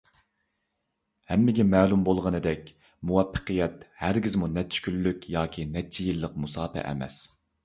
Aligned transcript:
ھەممىگە 1.31 1.65
مەلۇم 1.73 2.05
بولغىنىدەك، 2.07 2.71
مۇۋەپپەقىيەت 3.11 3.85
ھەرگىزمۇ 4.05 4.51
نەچچە 4.57 4.85
كۈنلۈك 4.89 5.29
ياكى 5.37 5.69
نەچچە 5.77 6.09
يىللىق 6.09 6.43
مۇساپە 6.47 6.89
ئەمەس. 6.89 7.21